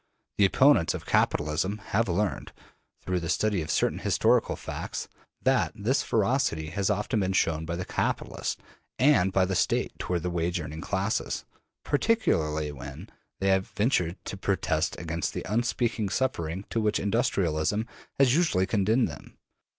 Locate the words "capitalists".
7.85-8.57